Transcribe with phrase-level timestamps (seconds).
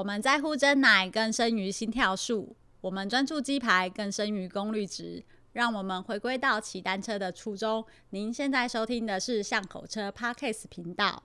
[0.00, 5.22] 我们在乎真奶更胜于心跳数，我们专注鸡排更胜于功率值。
[5.52, 7.84] 让我们回归到骑单车的初衷。
[8.08, 11.22] 您现在收听的是巷口车 Parkes 频道。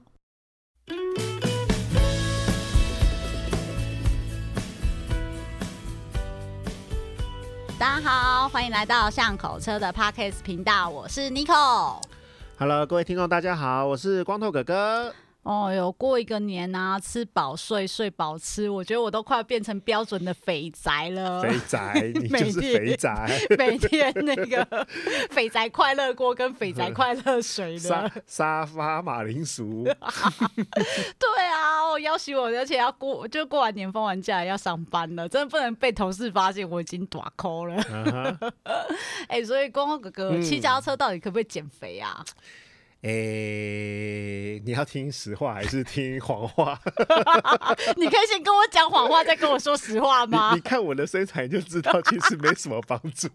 [7.80, 12.02] 大家好，欢迎来到巷口车的 Parkes 频道，我是 Nico。
[12.60, 15.16] Hello，各位听众，大家好，我是光头哥哥。
[15.46, 21.40] 哦，有过一个年啊，吃饱睡，睡饱吃，我觉得我都快要变成标准的肥宅了。
[21.40, 23.30] 肥宅， 你就是肥宅。
[23.56, 24.88] 每天，那个
[25.30, 29.84] 肥宅快乐锅跟肥宅快乐水的沙沙发马铃薯。
[29.86, 37.76] 对啊，我要求我，而且要过，就过完年放完假要上班了，真的不能被同事发现我已经短抠了。
[37.76, 38.52] 哎、uh huh.
[39.28, 42.26] 欸，所以光光哥哥骑脚踏车到底可不可以减肥啊？
[43.08, 46.80] 诶、欸，你要听实话还是听谎话？
[47.96, 50.50] 你可以先跟我讲谎话，再跟我说实话吗？
[50.54, 53.30] 你，你看我的身材就知道，其实没什么帮助。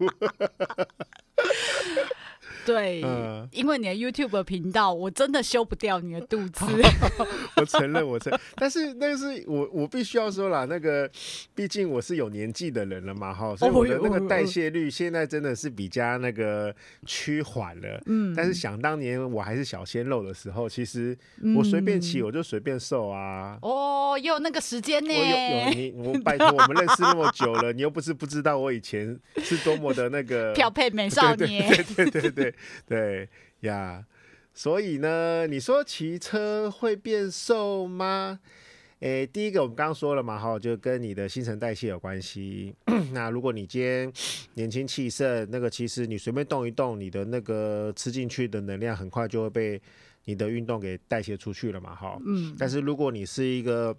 [2.65, 6.65] 对，嗯、因为你的 YouTube 频道，我真的修不掉你的肚子。
[7.57, 11.09] 我承认，我承认，但是那个是我，我必须要说啦，那个
[11.55, 16.73] 毕竟我是有年纪的人了嘛，哈，所以我的那个代谢率现在真的是比较那个
[17.05, 18.01] 趋缓了。
[18.05, 21.17] 嗯，但是想当年我还是小鲜肉的时候，其实
[21.55, 23.57] 我随便骑我就随便瘦啊。
[23.61, 25.13] 哦，也有那个时间呢？
[25.13, 31.67] 有有你，我拜托，我们认识那么久了，你又不是不知道我以前是多么的那个 漂配美少年。
[31.69, 32.50] 对对对对对。
[32.87, 33.27] 对
[33.61, 34.05] 呀，
[34.53, 38.39] 所以呢，你说骑车会变瘦吗？
[38.99, 42.75] 诶，第一个我们刚刚说了嘛，哈，就跟你的新陈代谢有关系。
[43.13, 44.13] 那如果你今天
[44.53, 49.81] 年轻气盛，那个其实你随便动一动，你的那个吃进去的能量很快就会被
[50.25, 52.15] 你的运动给代谢出去了嘛，哈。
[52.23, 52.55] 嗯。
[52.59, 53.97] 但是如果你是一个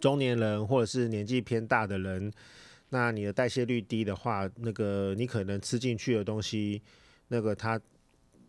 [0.00, 2.32] 中年人或者是年纪偏大的人，
[2.88, 6.82] 那你的代谢率低的话，那个你可能吃进去的东西。
[7.28, 7.80] 那个它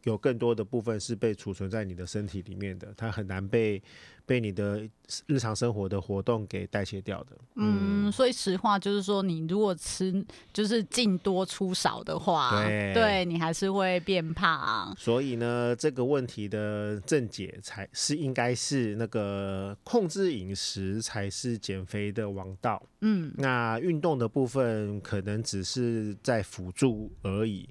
[0.04, 3.82] 有更多的部分是被储存在你的身体里面的，它很难被
[4.26, 4.88] 被你的
[5.26, 7.38] 日常生活的活动给代谢掉的。
[7.56, 14.96] 嗯，所以实话就是说，你如果吃就是进多出少的话，对，对你还是会变胖。
[14.98, 22.82] 所以呢，这个问题的正解才是应该是那个控制饮食才是减肥的王道。
[23.02, 27.68] 嗯，那运动的部分可能只是在辅助而已。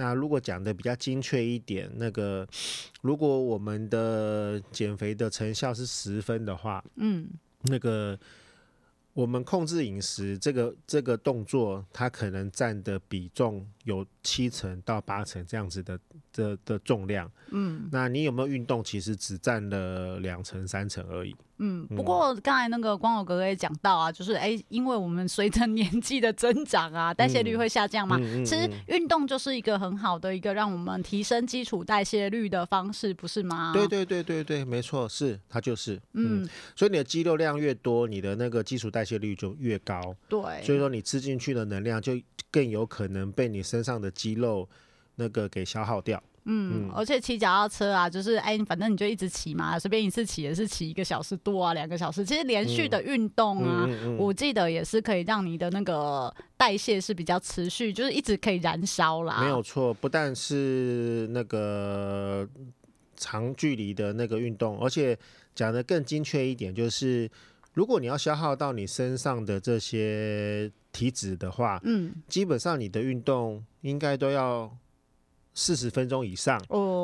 [0.00, 2.48] 那如果讲的比较精确一点，那个
[3.02, 7.28] 如果我们的减肥的成效是十分的话，嗯，
[7.64, 8.18] 那个
[9.12, 15.98] 我们控制饮食这个这个动作，它可能占的比重有七成到八成这样子的
[16.32, 18.82] 的的重量，嗯，那你有没有运动？
[18.82, 21.34] 其实只占了两成三成而已。
[21.62, 28.16] 嗯，不过刚才那个光友哥哥也讲到啊，就是哎、欸，因为我们随着年纪的增长啊，代谢率会下降嘛。
[28.16, 33.72] 嗯嗯嗯、其实运动就是一个很好的一个让我们提升基础代谢率的方式，不是吗？
[33.74, 35.96] 对对对对对，没错，是它就是。
[36.14, 40.00] 嗯，嗯，所以你的肌肉量越多，你的那个基础代谢率就越高。
[40.30, 42.14] 对，所以说你吃进去的能量就
[42.50, 44.68] 更有可能被你身上的肌肉
[45.16, 46.22] 那个给消耗掉。
[46.44, 52.24] 嗯，嗯，而且骑脚踏车啊，就是哎，反正你就一直骑嘛，随便一次骑也是骑一个小时多啊，两个小时。
[52.24, 53.86] 其实连续的运动啊，
[54.18, 59.42] 我记得也是可以让你的那个代谢是比较持续，就是一直可以燃烧啦。
[59.42, 62.48] 没有错，不但是那个
[63.16, 65.16] 长距离的那个运动，而且
[65.54, 67.30] 讲的更精确一点，就是
[67.74, 74.70] 如果你要消耗到你身上的这些体脂的话，嗯，基本上你的运动应该都要。
[75.52, 76.60] 四十分钟以上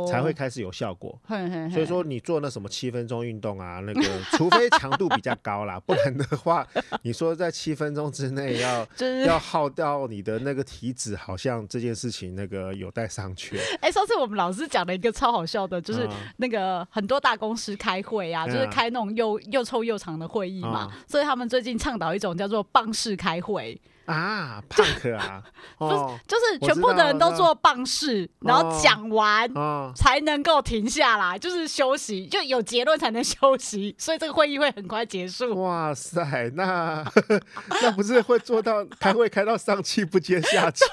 [0.08, 4.02] 才会开始有效果，哦、所以说你做那什么七分钟运动啊，那个
[4.36, 6.66] 除非强度比较高啦， 不然的话，
[7.02, 13.58] 你说在七分钟之内要、 就是、要耗掉你的那个体脂，好像这件事情那个有待商榷。
[13.80, 23.80] 哎、欸，上次我们老师讲了一个超好笑的，就是那个很多大公司开会啊，就是开那种又又臭又长的会议嘛，嗯、所以他们最近倡导一种叫做棒式开会。
[24.06, 25.42] 啊， 胖克啊，
[25.78, 25.94] 不是，
[26.26, 29.50] 就是全部的人都做棒式，然后讲完
[29.94, 35.60] 才能够停下来，就是休息，就有结论才能休息， 所以这个会议会很快结束。
[35.62, 37.04] 哇塞，那
[37.82, 40.84] 那不是会做到开会开到上气不接下气？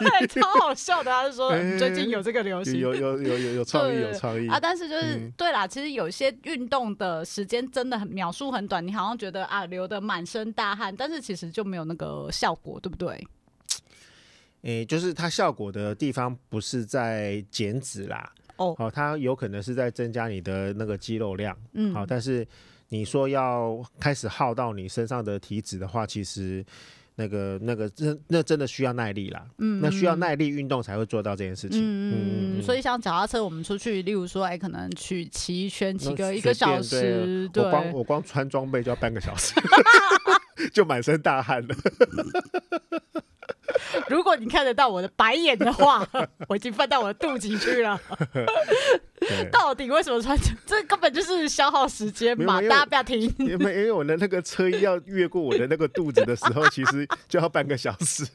[0.42, 4.60] 超好笑的，他就说最近有这个流行，有有有有有创意，有创意啊。
[4.60, 13.03] 但是就是对啦，其实有些运动的时间真的很秒数很短，你好像觉得啊流的满身大汗，但是其实就没有那个效果，对不对？
[13.04, 13.28] 对，
[14.62, 22.48] 诶，就是它效果的地方不是在减脂啦，哦，好，它有可能是在增加你的那个肌肉量，嗯，好，但是
[22.90, 26.66] 你说要开始耗到你身上的体脂的话，其实。
[27.16, 29.46] 那个、那个，真那真的需要耐力啦。
[29.60, 31.80] 嗯，那需要耐力运动才会做到这件事情。
[31.80, 32.64] 嗯嗯。
[32.64, 37.48] 所以像脚踏车，我们出去，例如说，哎，可能去骑一圈，骑个一个小时。
[37.54, 37.64] 对。
[37.64, 39.54] 我光我光穿装备就要半个小时，
[40.74, 41.76] 就满身大汗了。
[44.08, 46.06] 如果你看得到我的白眼的话，
[46.48, 48.00] 我已经翻到我的肚脐去了。
[49.52, 50.38] 到底为什么穿？
[50.66, 52.62] 这根本就是消耗时间嘛！
[52.62, 53.22] 大家不要停。
[53.40, 58.26] 因为因为我的那个车衣要越过我的那个肚子的时候，其实就要半个小时。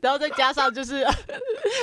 [0.00, 1.04] 然后再加上就是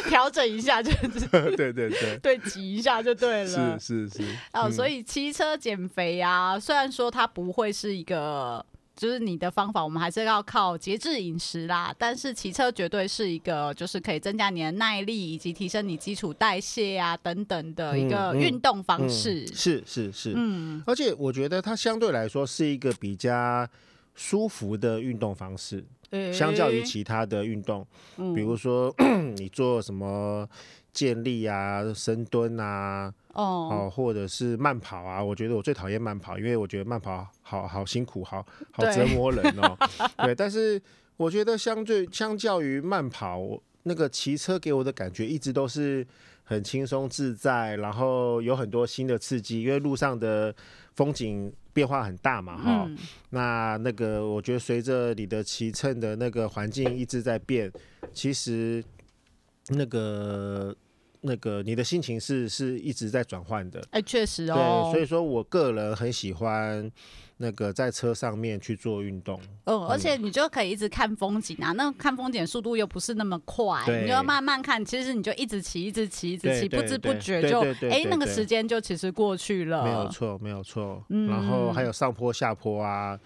[0.08, 3.80] 调整一下，就是对对对对挤一下就对了。
[3.80, 4.24] 是是是。
[4.54, 8.66] 哦，所以骑车减肥啊，虽然说它不会是一个。
[9.02, 11.92] 就是你的方法，我们还是要靠节制饮食啦。
[11.98, 19.42] 但是骑车绝对是一个，就是可以增加你的耐力以及提升你基础代谢啊等等的一个运动方式。
[19.42, 23.68] 嗯嗯、是是是，嗯，而且我觉得它相对来说是一个比较
[24.14, 27.84] 舒服的运动方式，欸、相较于其他的运动，
[28.18, 28.94] 嗯、比如说
[29.36, 30.48] 你做什么
[30.94, 33.12] 健力啊、深蹲啊。
[33.34, 39.78] 哦，或者是慢跑啊，我觉得我最讨厌慢跑，因为我觉得慢跑好好辛苦，好好折磨人哦。
[40.18, 40.82] 对，对，但是
[41.16, 43.42] 我觉得相对相较于慢跑，
[43.84, 46.06] 那个骑车给我的感觉一直都是
[46.44, 50.54] 很轻松自在，然后有很多新的刺激，因为路上的
[50.96, 52.98] 风景变化很大嘛，哈、嗯。
[53.30, 57.72] 那那个我觉得随着你的骑乘的那个环境一直在变，
[58.14, 58.84] 其实
[59.70, 60.76] 那个。
[61.22, 64.90] 那个你的心情是是一直在转换的，哎、欸，确实哦。
[64.92, 66.92] 对，所以说我个人很喜欢
[67.38, 69.40] 那个在车上面去做运动。
[69.66, 74.84] 嗯，而且你就可以一直看风景啊，那看风景速度又不是那么快，你就要慢慢看。
[74.84, 79.84] 其实你就一直骑，一直骑，一直骑，不知不觉就哎，那个时间就其实过去了。
[79.84, 81.04] 没有错，没有错。
[81.10, 83.20] 嗯，然后还有上坡下坡啊。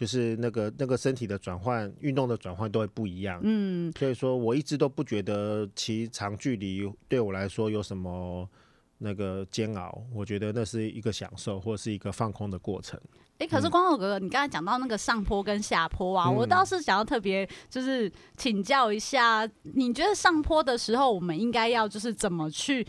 [0.00, 3.38] 就是那个那个身体的转换，运动的转换都会不一样。
[3.42, 8.48] 嗯，所以说我一直都不觉得骑长距离对我来说有什么
[8.96, 12.98] 那个煎熬，我觉得那是一个享受或是一个放空的过程。
[13.32, 22.82] 哎、欸，可是光头哥哥，嗯、你刚才讲到那个上坡跟下坡啊，嗯、我倒是想要特别就是请教一下，你觉得上坡的时候我们应该要就是怎么去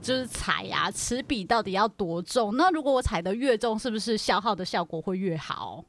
[0.00, 0.90] 就是踩呀、啊？
[0.90, 2.56] 齿比到底要多重？
[2.56, 5.84] 那如果我踩得越重，是不是消耗的效果会越好？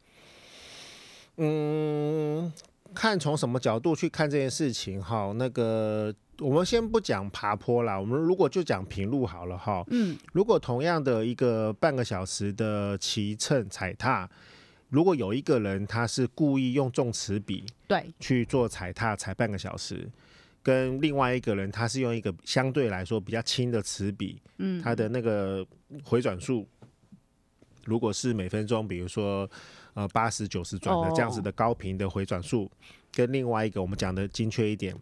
[1.37, 2.51] 嗯，
[2.93, 5.33] 看从什么角度去看这件事情哈。
[5.35, 9.83] 那个，我们先不讲爬坡啦，我们如果就讲平路好了哈。
[9.89, 14.29] 嗯，如果同样的一个半个小时的骑乘踩踏，
[14.87, 20.09] 如果有一个人他是故意用重齿比对去做踩踏踩半个小时，
[20.63, 25.65] 跟另外一个人他是用一个相对来说比较轻的齿比，嗯，他的那个
[26.05, 26.65] 回转数
[27.83, 29.49] 如果是每分钟，比如说。
[29.95, 32.71] 呃，八十九十转的这样子的高频的回转数，oh.
[33.13, 34.93] 跟另外一个我们讲的精确一点，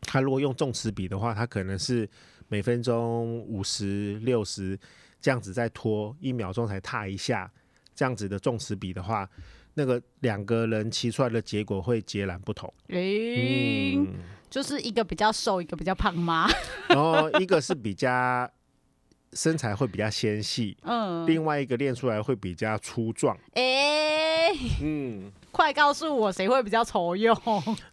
[0.00, 2.08] 它如果用重齿比的话，它可能是
[2.48, 4.76] 每分钟五十六十
[5.20, 7.48] 这样子在拖，一秒钟才踏一下，
[7.94, 9.30] 这样子的重齿比的话，
[9.74, 12.74] 那个两个人骑出来的结果会截然不同。
[12.88, 14.08] 诶、欸，嗯、
[14.50, 16.48] 就是一个比较瘦，一个比较胖吗？
[16.90, 18.50] 然后一个是比较。
[19.32, 24.52] 身材会比较纤细，嗯，另外一个练出来会比较粗壮，哎、欸，
[24.82, 27.36] 嗯，快告诉我谁会比较丑用？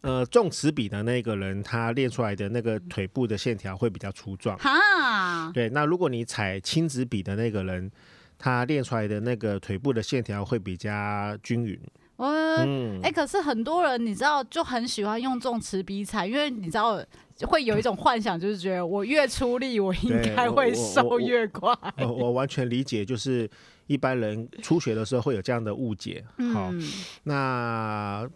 [0.01, 5.69] 呃，重齿比的那个人，他练出来的那个腿部的线条会比较粗壮，哈，对。
[5.69, 7.91] 那如果你踩轻齿比的那个人，
[8.37, 11.79] 他练出来的那个腿部的线条会比较均匀。
[12.17, 17.03] 嗯，哎、欸，可是很多人你知道就很喜欢用重词比踩，因为你知道
[17.41, 21.75] 会有一种幻想，就是觉得我越出力，我应该会瘦越快。
[21.97, 23.49] 我，我，我完全理解，就是
[23.87, 26.23] 一般人初学的时候会有这样的误解。
[26.53, 26.81] 好，嗯、
[27.23, 28.29] 那。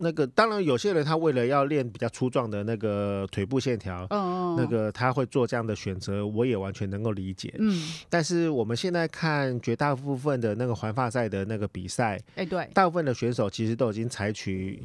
[0.00, 7.52] 那个当然，有些人他为了要练比较粗壮的那个腿部线条，嗯、那个他会做这样的选择，我也完全能够理解。
[7.58, 14.80] 嗯，但是我们现在看绝大部分的那个环发赛的那个比赛，哎、欸，对，大部分的选手其实都已经采取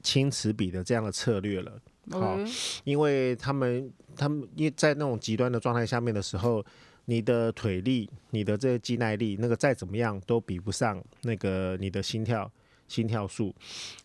[0.00, 1.72] 轻齿比的这样的策略了。
[2.10, 2.48] 好，嗯、
[2.84, 6.64] 因为他们他们因为在那种极端的状态下面的时候，
[7.06, 12.48] 你的腿力、你的这个肌耐力，那个再怎么样都比不上那个你的心跳。
[12.92, 13.54] 心跳数，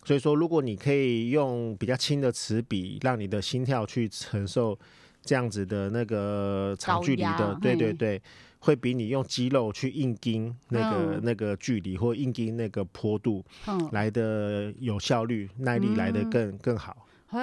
[0.02, 4.78] 所以说，如果你可以用比较轻的齿比，让你的心跳去承受
[5.22, 8.22] 这样子的那个长距离的，对对对，
[8.60, 13.44] 会比你用肌肉去硬盯那个那个距离或硬盯那个坡度
[13.92, 16.96] 来的有效率，耐力来的更更好。
[17.28, 17.38] 嘿，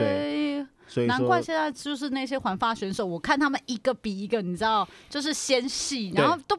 [0.00, 6.58] 对，所以难怪现在就是那些环发选手，我看他们一个比一个，你知道，就是纤细，然后都。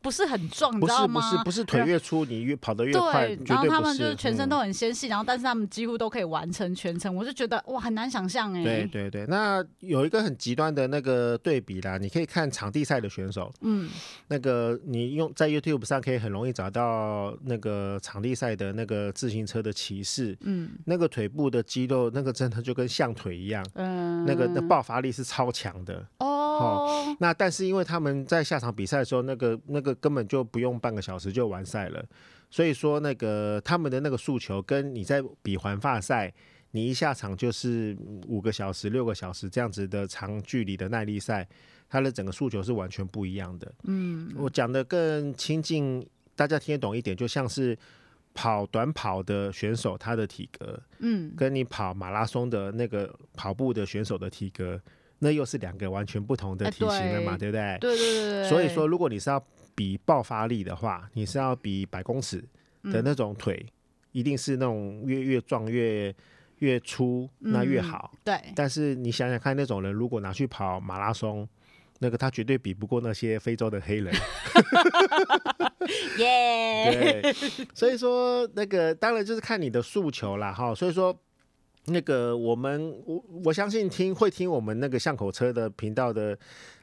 [0.00, 1.20] 不是很壮，你知道吗？
[1.20, 3.28] 不是不是腿越粗，你越跑得越快。
[3.28, 8.62] 对，然后他们就是全身都很纤细，嗯、然后但是他们几乎都可以完成全程，我就觉得哇，很难想象哎。
[8.62, 13.88] 对对对，那有一个很极端的那个对比啦，你可以看场地赛的选手，嗯，
[14.28, 26.06] 那个你用在 YouTube 上可以很容易找到那个场地赛的那个自行车的骑士，嗯，那个腿部的肌肉，那个真的就跟象腿一样，嗯，那个的爆发力是超强的。
[26.18, 27.16] 哦，哦。
[27.20, 32.04] 那但是因为他们在下场比赛的时候，那个那个根本就不用半个小时就完赛了，
[32.50, 36.32] 所以说那个他们的那个诉求跟你在比环发赛，
[36.72, 37.96] 你一下场就是
[38.26, 41.48] 五个小时、六个小时这样子的长距离的耐力赛，
[41.88, 43.72] 它的整个诉求是完全不一样的。
[43.84, 47.76] 嗯，我讲的更亲近，大家听得懂一点，就像是
[48.34, 54.80] 跑短跑的选手他的体格，嗯，跟你跑马拉松的那个跑步的选手的体格。
[55.20, 57.78] 那又是两个完全不同的体型了嘛，欸、对，对不对？
[57.80, 58.48] 对对对，对。
[58.48, 59.44] 所以说，如果你是要
[59.74, 62.38] 比爆发力的话，你是要比百公尺
[62.84, 63.72] 的那种腿，嗯、
[64.12, 66.14] 一定是那种越越壮越
[66.58, 68.12] 越粗，那越好。
[68.14, 68.52] 嗯、对。
[68.54, 71.48] 但是你想想看，那种人如果拿去跑马拉松，
[71.98, 74.14] 那个他绝对比不过那些非洲的黑人。
[76.18, 77.22] 耶。
[77.22, 77.32] 对。
[77.74, 80.72] 所以说，那个当然就是看你的诉求啦，哈。
[80.72, 81.18] 所以说。
[81.88, 86.38] 那个我们我我相信听会听我们那个巷口车的频道的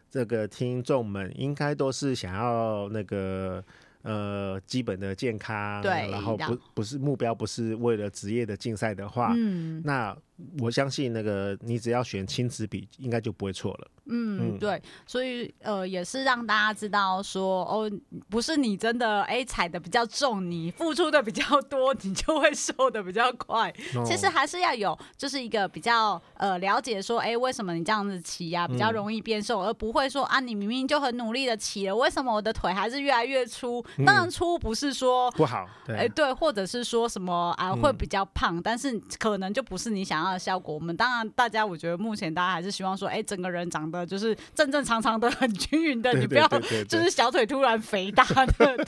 [0.09, 3.63] 这个听众们，应该都是想要那个
[4.03, 10.15] 呃基本的健康，对，然后不不是目标不是为了职业的竞赛的话，嗯，那
[10.59, 13.87] 我相信那个你只要选亲子比，应该就不会错了。
[14.07, 17.91] 嗯，对，所以呃，也是让大家知道说，哦，
[18.29, 23.73] 不是你真的哎踩的比较重，你付出的比较多，你就会瘦的比较快。
[23.95, 24.05] Oh.
[24.05, 33.83] 其实还是要有，就是一个比较呃了解说，哎，为什么你这样子骑呀、啊、比较容易变瘦，嗯、而不会说啊，你明明就很努力的骑了，为什么我的腿还是越来越粗？
[33.97, 40.75] 嗯、当然粗不是说不好，哎对，或者是说什么啊会比较胖，嗯、但是可能就不是你想要的效果。
[40.75, 43.95] 我们当然大家，我觉得目前大家还是希望说，哎，整个人长得。
[43.95, 46.45] 呃，就是正正常常的，很均匀的，你不要
[46.89, 48.85] 就是小腿突然肥大的。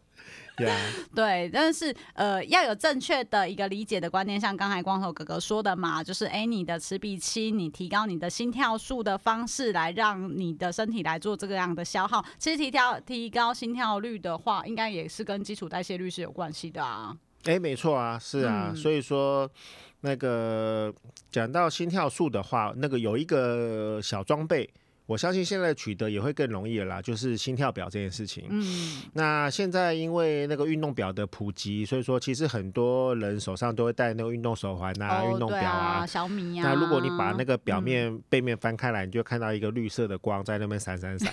[1.12, 12.25] 对，但是呃，要有正确的一个理解的观念，像刚才光头哥哥说的嘛，就是哎，你的持比期，你提高你的心跳数的方式，来让你的身体来做这个样的消耗。
[12.38, 17.16] 其实提跳提高心跳率的话，应该也是跟基础代谢率是有关系的啊。
[17.47, 19.50] 哎，没错啊，是啊，嗯、所以说。
[20.00, 20.94] 那个
[21.30, 24.68] 讲到心跳数的话，那个有一个小装备。
[25.06, 28.44] 我相信现在取得也会更容易了啦，就是心跳表这件事情。
[28.48, 36.68] 嗯，那现在因为那个运动表的普及，所以说其实很多人手上都会戴那个运动手环啊、哦、运动表啊，啊、小米啊。
[36.68, 41.32] 那如果你把那个表面、嗯、背面翻开来，你就看到一个绿色的光在那边闪闪闪，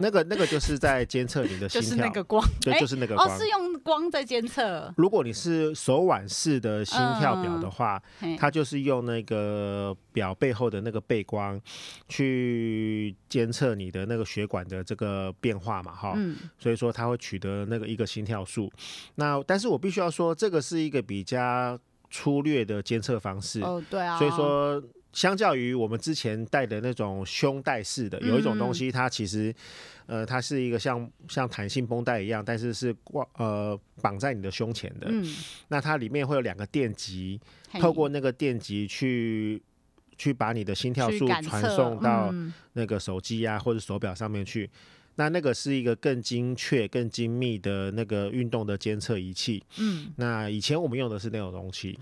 [0.00, 1.80] 那个那个就是在监测你的 心跳。
[1.80, 3.26] 就是那个光，对，就是那个光。
[3.26, 4.92] 哦，是用光在监测。
[4.98, 11.58] 如果你是手腕式的心跳表的话，嗯、它就是用那个表背后的那个背光
[12.10, 13.05] 去。
[13.28, 18.72] 监测你的那个血管的这个变化嘛，哈，嗯，所以说它会取得那个一个心跳数。
[19.16, 21.78] 那但是我必须要说，这个是一个比较
[22.10, 23.60] 粗略的监测方式。
[23.60, 24.18] 哦，对啊。
[24.18, 24.82] 所以说，
[25.12, 29.54] 相较于我们之前戴的那种胸带式的，有一种东西，它其实，
[30.06, 35.06] 呃，它是一个像像弹性绷带一样，但是是挂呃绑在你的胸前的。
[35.10, 35.24] 嗯。
[35.68, 37.40] 那它里面会有两个电极，
[37.80, 39.62] 透过那个电极去。
[40.16, 42.34] 去把你的心跳数传送到
[42.72, 44.68] 那个手机啊或者手表上面去，
[45.16, 49.62] 那那个是一个更精确、更精密的那个运动的监测仪器。
[49.78, 51.98] 嗯，那以前我们用的是那种东西。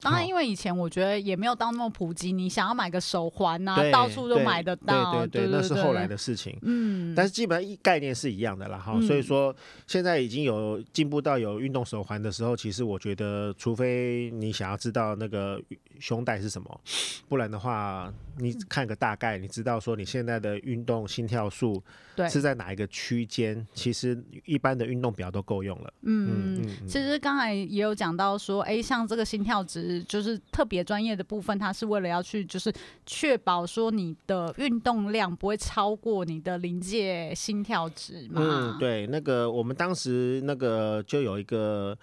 [0.00, 5.26] 当然，因为以前我觉得也没有到那么普及，你想要买个手环啊，到处都买得到。
[5.26, 6.56] 对对对，那是后来的事情。
[6.62, 8.78] 嗯，但是基本上一概念是一样的啦。
[8.78, 8.96] 哈。
[9.00, 9.54] 所以说，
[9.88, 15.60] 现在已经有进步到有运动手环的时候，其实我觉得，除非你想要知道那个
[15.98, 16.80] 胸带是什么，
[17.28, 21.82] 不然的话，你看个大概，你知道说你现在的运动心跳数
[22.30, 25.92] 是在哪一个区间，其实一般的运动表都够用了。
[26.02, 29.87] 嗯嗯，其实刚才也有讲到说，哎，像这个心跳值。
[30.04, 32.72] 就是特别专业的部分，它是为了要去，就是
[33.06, 38.40] 确保说你的运动量不会超过你的临界心跳值嘛。
[38.42, 41.96] 嗯，对，那个我们当时那个就有一个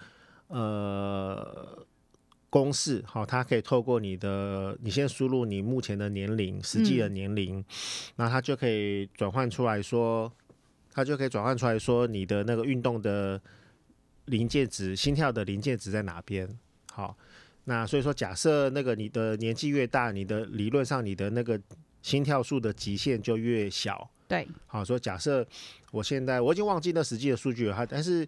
[0.48, 1.78] 呃
[2.50, 7.64] 公式，好，它可以透过你的，你先输入你目前的年龄，实际的年龄，
[8.16, 10.32] 那、嗯、它就可以转换出来说，
[10.92, 13.40] 它就可以转换出来说你的那个运动的
[14.26, 16.48] 临界值，心跳的临界值在哪边？
[16.92, 17.16] 好。
[17.68, 21.60] 那所以说，假设那个你的年纪越大，你的理论上你的那个
[22.00, 24.08] 心跳数的极限就越小。
[24.28, 25.44] 对，好，说假设
[25.90, 28.24] 我现在我已经忘记那实际的数据了，哈，但是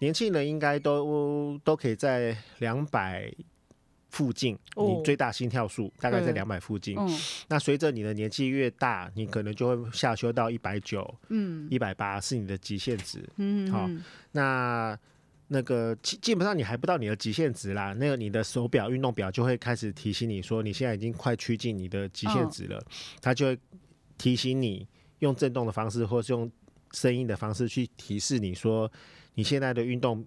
[0.00, 3.32] 年轻人应该都都可以在两百
[4.10, 6.96] 附近，你最大心跳数大概在两百附近。
[7.46, 13.24] 那随着你的年纪越大，你可能就会下修到一百九，嗯，一百八是你的极限值。
[13.36, 13.88] 嗯，好，
[14.32, 14.98] 那。
[15.52, 22.82] 那个基基本上你还不到你的极限值啦，那个你的手表运动表就会开始提醒你说你现在已经快趋近你的极限值了，
[23.20, 23.58] 它就会
[24.16, 26.50] 提醒你用震动的方式或是用
[26.92, 28.90] 声音的方式去提示你说
[29.34, 30.24] 你现在的运动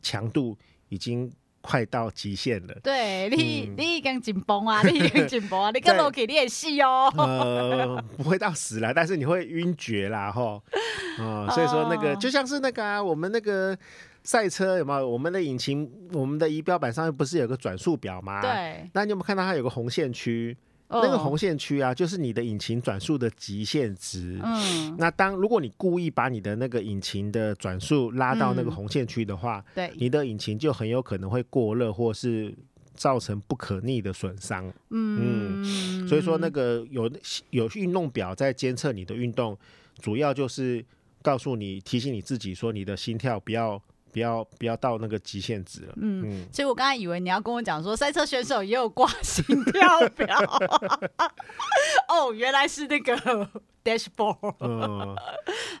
[0.00, 0.56] 强度
[0.88, 1.28] 已经
[1.60, 2.78] 快到极限了。
[2.84, 7.12] 对你，嗯、你已经紧绷啊，你已经紧绷啊，你跟我给练习哦。
[7.16, 10.62] 呃，不会到死啦，但是你会晕厥啦，吼。
[11.18, 13.76] 哦，所以说那个就像是那个啊，我们那个。
[14.24, 15.08] 赛车有没有？
[15.08, 18.40] 我们的引擎，我们的仪表板上面不是有个转速表吗？
[18.40, 18.88] 对。
[18.92, 20.56] 那你有没有看到它有个红线区？
[20.88, 24.38] 哦、那个红线区啊，就是你的引擎转速的极限值。
[24.44, 24.94] 嗯。
[24.98, 32.54] 那当如果你故意把你的那个引擎的转速拉到那个红线区的话，对、嗯，你的引擎就很有可能会过热，或是
[32.94, 34.70] 造成不可逆的损伤。
[34.90, 36.06] 嗯，嗯。
[36.06, 37.10] 所以说，那个有
[37.50, 39.58] 有运动表在监测你的运动，
[40.00, 40.84] 主要就是
[41.22, 43.82] 告诉你、提醒你自己说，你的心跳不要。
[44.12, 45.92] 不要不要到那个极限值了。
[45.96, 50.38] 嗯，嗯，其实我刚才以为你要跟我讲说，赛车选手也有挂心跳表。
[52.08, 53.48] 哦，原来是那个。
[53.84, 55.16] Dashboard，嗯，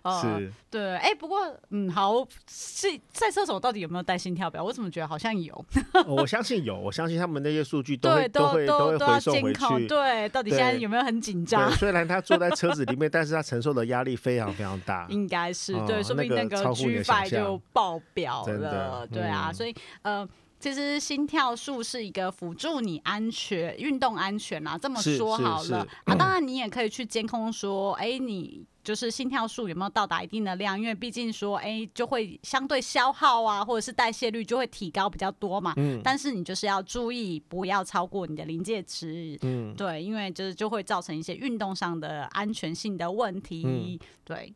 [0.20, 1.38] 是，对，哎，不过，
[1.70, 4.62] 嗯，好，是赛车手到底有没有带心跳表？
[4.62, 5.64] 我怎么觉得好像有？
[6.06, 9.86] 我相信有，我相信他们那些数据都会都会都会回送回去。
[9.86, 11.70] 对，到底现在有没有很紧张？
[11.72, 15.06] 虽然他坐在车子里面，但是他承受的压力非常非常大。
[15.10, 19.06] 应该是对，说不定那个 G5 就爆表了。
[19.06, 20.28] 对啊，所以呃。
[20.62, 26.14] 其实心跳数是一个辅助你安全运动安全啊，这么说好了啊。
[26.14, 30.78] 当然你也可以去监控说，哎，你就是心跳数有没有到达一定的量？
[30.80, 35.74] 因为毕竟说，哎，就会相对消耗啊，或者是代谢率就会提高比较多嘛。
[35.78, 36.00] 嗯。
[36.04, 39.36] 但是你就是要注意，不要超过你的临界值。
[39.42, 39.74] 嗯。
[39.74, 43.64] 对，因为就是就会造成一些运动上的安全性的问题。
[43.66, 43.98] 嗯。
[44.24, 44.54] 对。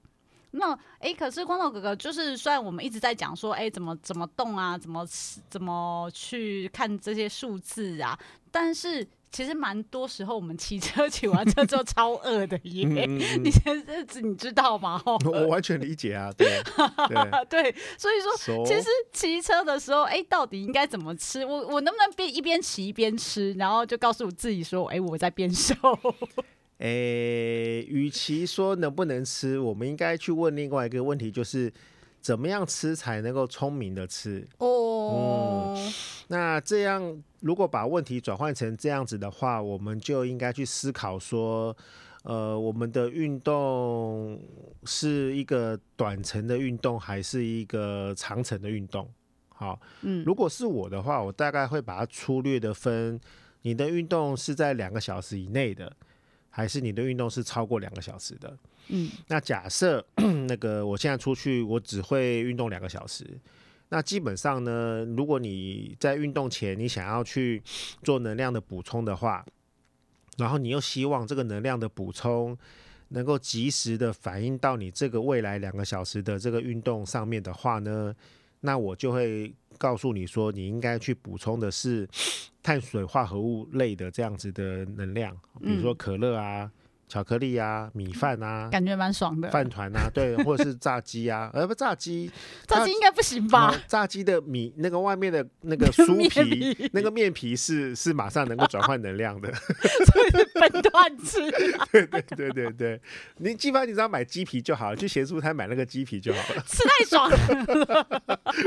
[0.53, 5.07] 那哎、欸，可是光头哥哥，就是虽然我们一直在讲说，哎、欸，怎么怎么动啊，怎么
[5.51, 8.19] 怎么去看这些数字啊，
[8.51, 15.03] 但是其实蛮多时候我们骑车骑完车之后 超饿的耶，嗯嗯嗯 你这这你知道吗？
[15.05, 16.63] 我完全理解啊，对
[17.51, 18.65] 对，所以说?
[18.65, 21.45] 其实骑车的时候，哎、欸，到底应该怎么吃？
[21.45, 25.75] 我我能不能边一边骑一边吃，然后就告诉我自己说，哎、欸，我在变瘦。
[26.79, 31.73] 诶，与其说能不能吃，我们应该去问另外一个问题，就是
[32.21, 34.47] 怎么样吃才能够聪明的吃？
[34.59, 35.93] 哦，嗯，
[36.29, 41.75] 那这样如果把问题转换成这样子的话，我们就应该去思考说，
[42.25, 44.39] 呃，我们的运动
[44.85, 49.09] 是一个短程的运动，还是一个长程的运动？
[49.49, 53.19] 好，嗯，如果是我的话，我大概会把它粗略的分，
[53.63, 55.91] 你的运动是在两个小时以内的。
[56.57, 58.59] 还是你的运动是超过两个小时的？
[58.89, 60.03] 嗯，那假设
[60.49, 63.27] 那个我现在出去，我只会运动两个小时。
[63.91, 67.63] 那基本上呢，如果你在运动前你想要去
[68.03, 69.45] 做能量的补充的话，
[70.39, 72.57] 然后你又希望这个能量的补充
[73.09, 78.17] 能够及时的反映到你这个未来两个小时的这个运动上面的话呢，
[78.61, 82.09] 那我就会告诉你说，你应该去补充的是。
[82.67, 86.69] 碳水化合物类的这样子的能量，比如说可乐啊。
[87.09, 89.49] 巧克力啊，米饭啊，感觉蛮爽的。
[89.51, 92.31] 饭团啊，对， 或者是炸鸡啊，呃不，炸鸡，
[92.67, 93.75] 炸鸡应该不行吧？
[93.87, 101.39] 炸鸡的米那个外面的 那个酥皮，皮那个面皮是是马上能够转换能量的， 所以分段吃。
[101.93, 103.01] 对对对对对，
[103.39, 106.63] 你基本上你只要买鸡皮就好了，去咸酥摊买那个鸡皮就好了。
[106.67, 108.07] 吃太爽了，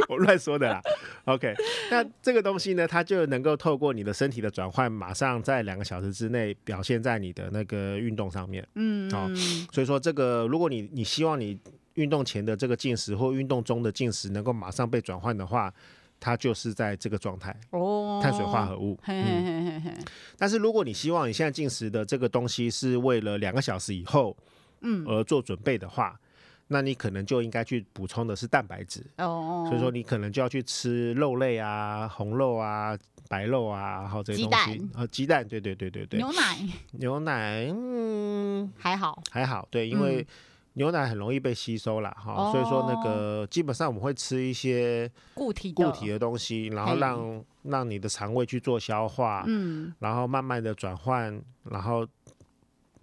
[0.07, 0.81] 我乱说的啦。
[1.25, 1.53] OK，
[1.91, 9.35] 那这个东西呢，它就能够透过你的身体的转换，马上在两个小时之内表现在你的那个运动上面，嗯，好、哦，
[9.71, 11.57] 所以说这个，如果你你希望你
[11.95, 15.73] 运动前的这个进食或运动中的进食能够马上被转换的话，
[16.19, 18.97] 它就是在这个状态哦，碳水化合物。
[19.03, 19.93] 嘿嘿嘿嘿嘿。
[20.37, 24.35] 但是如果你希望你现在进食的这个东西是为了两个小时以后，
[24.81, 26.28] 嗯，而做准备的话，嗯、
[26.69, 29.65] 那你可能就应该去补充的是蛋白质哦。
[29.67, 32.97] 所以说你可能就要去吃肉类啊，红肉啊。
[33.27, 36.57] 白肉啊，然后这些东西，鸡蛋，呃，鸡蛋，对对对对对，牛奶，
[36.97, 40.25] 牛奶，嗯，还好，还好，对，因为
[40.73, 52.07] 牛奶很容易被吸收了哈，嗯、所以说那个基本上我们会吃一些固体固体的东西，然后让让你的肠胃去做消化，嗯，然后慢慢的转换，然后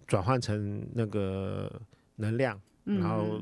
[0.05, 1.71] 转换成那个
[2.17, 3.41] 能量，然后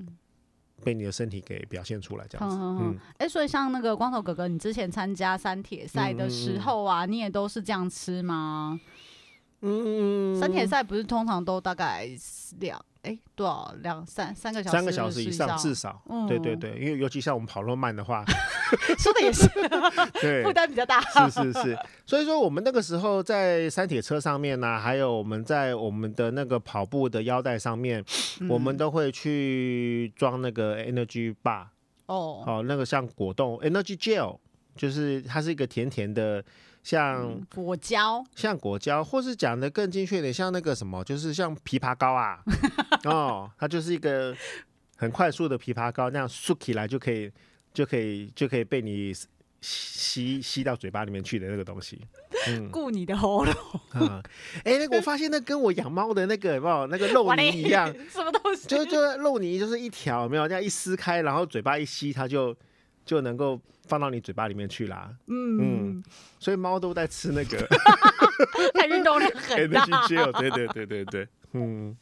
[0.83, 2.57] 被你的身体给表现出来，这样子。
[2.57, 8.79] 嗯，哎、欸，所以像那个光头哥哥，你之前参加三铁赛的时候啊，嗯嗯嗯，你也都是这样吃吗？
[9.61, 12.07] 嗯，三铁赛不是通常都大概
[12.59, 12.83] 两。
[13.05, 14.75] 哎、欸，多少两三三个小时？
[14.75, 16.01] 三个小时以上至少。
[16.09, 18.25] 嗯，对对对，因为尤其像我们跑那么慢的话，
[18.97, 19.47] 说的也是，
[20.19, 20.99] 对，负担比较大。
[21.29, 28.03] 是是是，所以说我们那个时候在山铁车上面呢、啊，还有我们在我们的那个跑步的腰带上面，
[28.39, 31.67] 嗯、我们都会去装那个 Energy Bar。
[32.07, 34.39] 哦，哦，那个像果冻 Energy Gel，
[34.75, 36.43] 就是它是一个甜甜的。
[36.85, 42.39] 像、嗯、果胶，像果胶，或是讲的更精确一点，像那个什么，就是像枇杷膏啊，
[43.05, 44.35] 哦，它就是一个
[44.95, 47.31] 很快速的枇杷膏，那样漱起来就可以，
[47.73, 49.11] 就可以，就可以被你
[49.61, 51.99] 吸吸到嘴巴里面去的那个东西，
[52.49, 53.53] 嗯，顾你的喉咙。
[53.93, 54.21] 啊，
[54.63, 58.67] 哎、欸，那个我发现那跟我养猫的那个有没有那个肉泥一样， 什么东西？
[58.67, 62.55] 就就肉泥就是一条，有没有这样一撕开，然后嘴巴一吸，它就
[63.05, 63.61] 就能够。
[63.87, 65.59] 放到你嘴巴里面去啦，嗯。
[65.59, 66.03] 嗯，
[66.39, 67.55] 所以猫都在吃那个，
[68.73, 69.85] 它运动量很大，
[70.39, 71.95] 对对对对对，嗯，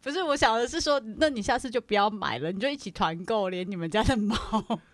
[0.00, 4.34] 不是，我想的是说，那你下次就不要买了，你就一起团购，连你们家的猫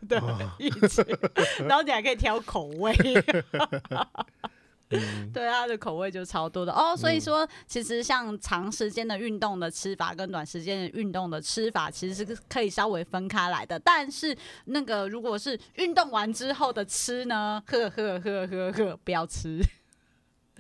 [0.09, 0.21] 的
[0.59, 1.01] 一起，
[1.61, 2.93] 然后你还可以挑口味。
[4.91, 13.79] 嗯、 对，它的口味就超多的哦，所以说其实像长时间的运动的吃法跟短时间的运动的吃法其实是可以稍微分开来的。
[13.79, 19.63] 但是那个如果是运动完之后的吃呢，呵呵呵呵呵，不要吃，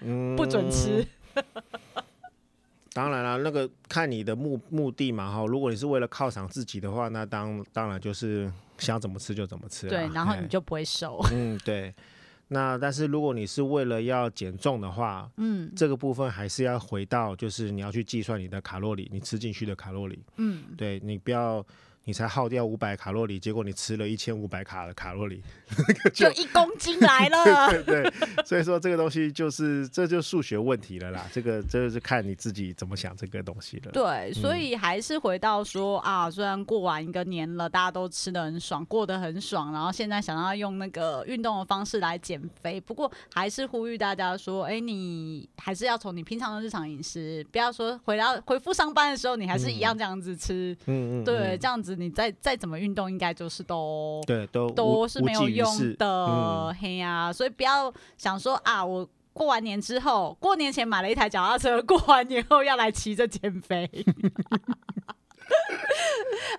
[0.02, 1.06] 嗯、不准吃。
[2.92, 5.46] 当然了，那个看你的目目的嘛哈。
[5.46, 9.88] 如果你是为了犒赏自己的话，那当当然就是想怎么吃就怎么吃。
[9.88, 11.24] 对，然后你就不会瘦。
[11.32, 11.94] 嗯，对。
[12.48, 21.64] 那但是如果你是为了要减重的话，嗯，这个部分还是要回到，就是你要去计算你的卡路里，你吃进去的卡路里，嗯，对，你不要。
[22.08, 25.42] 你才耗掉五百卡路里，结果你吃了一千五百卡的卡路里，
[26.14, 27.44] 就一公斤来了。
[27.68, 28.12] 对对对，
[28.46, 31.26] 所以说这个东西就是这就数学问题了啦。
[31.30, 33.92] 这个这个是看你自己怎么想这个东西了。
[33.92, 50.74] 对，所以还是回到说啊，虽然过完一个年了，大家都吃的很爽，过得很爽，然后现在想要用那个运动的方式来减肥，不过还是呼吁大家说，哎，你还是要从你平常的日常饮食，不要说回到回复上班的时候，你还是一样这样子吃。
[50.86, 51.97] 嗯嗯，对，这样子。
[51.98, 57.34] 你再再怎么运动，应该就是都对都都是没有用的，嘿呀、嗯！
[57.34, 63.90] 所以不要想说啊，我过完年之后，过年前买了一台脚踏车，过完年后要来骑着减肥，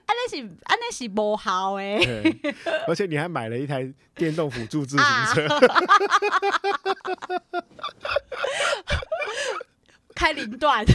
[0.05, 1.97] 安那是安那是不好哎。
[2.85, 5.47] 而且你还买了一台电动辅助自行车，
[10.13, 10.83] 开零段。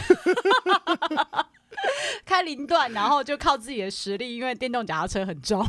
[2.25, 5.65] 开零段，然后就靠自己的实力，因为电动脚踏车很重，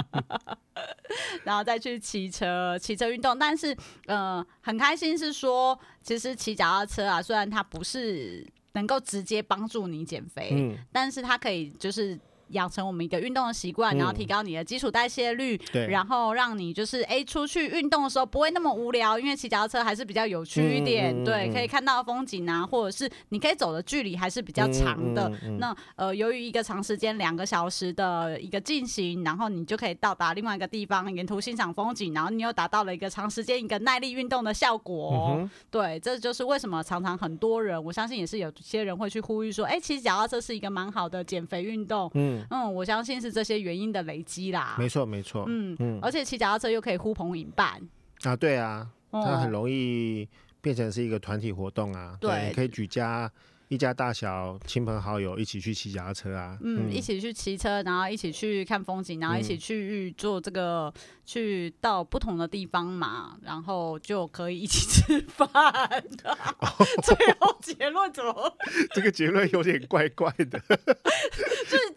[1.44, 3.38] 然后再去骑车，骑车运动。
[3.38, 3.74] 但是，
[4.06, 12.18] 嗯、呃，很开心是说，其实骑脚踏车啊，虽然它不是能够直接帮助你减肥，嗯、但是它可以就是。
[12.48, 25.30] 养成我们一个运动的习惯，然后提高你的基础代谢率，嗯、然后让你就是哎出去运动的时候不会那么无聊，因为骑脚踏车还是比较有趣一点，嗯、对，可以看到风景啊，或者是你可以走的距离还是比较长的。
[25.58, 35.36] 那呃，由于一个长时间两个小时的一个进行，然后你就可以到达另外一个地方，沿途欣赏风景，然后你又达到了一个长时间一个耐力运动的效果。
[35.38, 42.10] 嗯、对，这就是为什么常常很多人，我相信也是有些人会去呼吁说，哎，骑脚踏车是一个蛮好的减肥运动。
[42.14, 42.35] 嗯。
[42.50, 44.76] 嗯，我相信是这些原因的累积啦。
[44.78, 45.44] 没错，没错。
[45.48, 47.80] 嗯嗯，而且骑脚踏车又可以呼朋引伴
[48.22, 50.28] 啊，对啊，它很容易
[50.60, 52.16] 变成是一个团体活动啊。
[52.20, 53.30] 对，对，你可以举家。
[53.68, 60.92] 一家大小亲朋好友一起去骑脚踏车啊，嗯，嗯一起去骑车，然后一起去看风景，然后一起去做这个，嗯、
[61.24, 65.48] 去到不同的地方嘛，然后就可以一起吃饭。
[66.62, 66.68] 哦、
[67.02, 68.56] 最后结论怎么？
[68.94, 70.62] 这个结论有点怪怪的。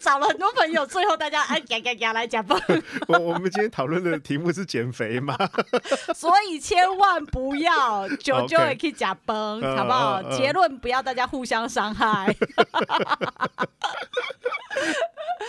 [0.00, 2.58] 是找了很多朋友，最后大家哎嘎嘎嘎来讲吧。
[3.06, 5.36] 我我们今天讨论的题目是减肥嘛，
[6.14, 10.22] 所以千万不要九九也可以假崩，好不好？
[10.36, 11.60] 结论不要大家互相。
[11.68, 12.26] 伤害，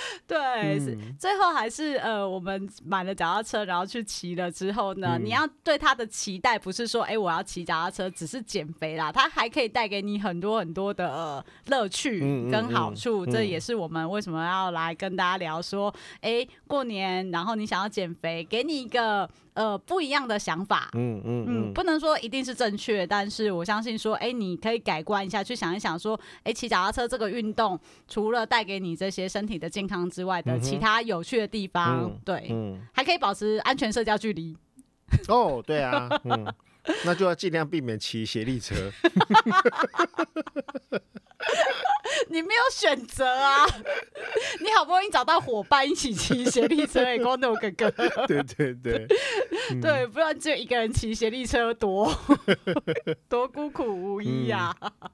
[0.28, 0.38] 对，
[0.80, 19.30] 嗯、最后还是呃，我们买了脚踏车，然后去骑了之后呢，嗯、你要对它的期待不是说，哎、欸，我要骑脚踏车只是减肥啦，它还可以带给你很多很多的乐趣跟好处，这也是我们为什么要来跟大家聊说，哎、欸，过年，然后你想要减肥，给你一个
[19.62, 20.90] 呃不一样的想法。
[20.94, 34.58] 嗯嗯嗯，不能说一定是正确，但是我相信说，哎、欸，你可以改观一下，去想一想说，哎、欸，骑脚踏车这个运动，除了带给你这些身体的健康之外的其他有趣的地方，嗯、对，嗯，还可以保持安全社交距离。
[35.28, 36.52] 哦，对啊， 嗯。
[37.06, 38.74] 那就要尽量避免骑斜力车。
[42.28, 43.68] 你没有选择啊！
[44.62, 47.92] 你好不容易找到伙伴一起骑斜力车，哎，光头哥哥。
[48.26, 49.06] 对 对对，
[49.80, 52.12] 对，不然只有一个人骑斜力车多，
[53.30, 54.92] 多孤苦无依呀、啊。
[55.04, 55.10] 嗯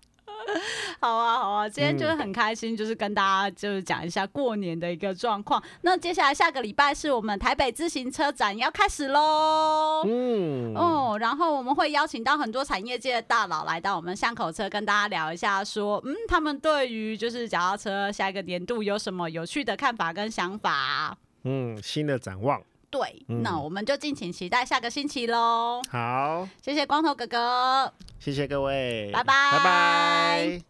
[1.02, 5.62] 好啊，好啊，今天就是很开心，就是跟大家就是讲一下过年的一个状况。
[5.82, 10.04] 那接下来下个礼拜是我们台北自行车展要开始喽。
[10.08, 21.18] 嗯，哦，然后我们会邀请到很多产业界的大佬来到我们巷口车，跟大家聊一下，说，嗯，他们对于就是脚踏车下一个年度有什么有趣的看法跟想法？
[21.44, 22.62] 嗯，新的展望。
[22.90, 25.82] 对，嗯、那我们就敬请期待下个星期喽。
[25.90, 30.62] 好，谢谢光头哥哥，谢谢各位，拜拜，拜拜。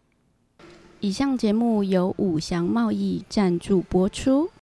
[1.00, 4.50] 以上节目由五祥贸易赞助播出。